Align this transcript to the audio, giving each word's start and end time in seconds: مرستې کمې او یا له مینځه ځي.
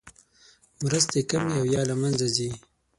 مرستې 0.83 1.21
کمې 1.29 1.53
او 1.59 1.65
یا 1.73 1.81
له 1.89 1.95
مینځه 2.01 2.27
ځي. 2.35 2.49